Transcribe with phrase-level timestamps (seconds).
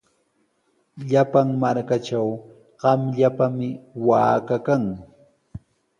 [1.09, 2.29] Llapan markatraw
[2.81, 3.69] qamllapami
[4.07, 4.83] waaka kan.